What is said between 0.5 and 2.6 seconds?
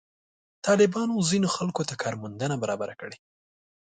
طالبانو ځینو خلکو ته کار موندنه